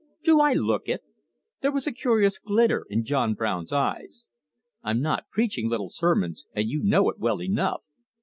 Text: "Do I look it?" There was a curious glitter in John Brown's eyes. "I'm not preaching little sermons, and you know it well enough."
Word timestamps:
"Do 0.23 0.39
I 0.39 0.53
look 0.53 0.89
it?" 0.89 1.03
There 1.61 1.71
was 1.71 1.85
a 1.85 1.91
curious 1.91 2.39
glitter 2.39 2.87
in 2.89 3.03
John 3.03 3.35
Brown's 3.35 3.71
eyes. 3.71 4.29
"I'm 4.81 4.99
not 4.99 5.29
preaching 5.29 5.69
little 5.69 5.89
sermons, 5.91 6.47
and 6.55 6.67
you 6.67 6.81
know 6.81 7.07
it 7.11 7.19
well 7.19 7.39
enough." 7.39 7.83